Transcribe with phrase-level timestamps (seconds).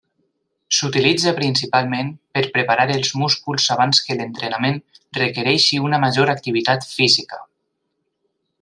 [0.75, 2.07] S'utilitza principalment
[2.37, 4.81] per preparar els músculs abans que l'entrenament
[5.19, 7.43] requereixi una major activitat física.